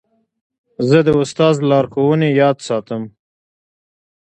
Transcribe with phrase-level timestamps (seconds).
[0.89, 3.03] زه د استاد لارښوونې یاد ساتم.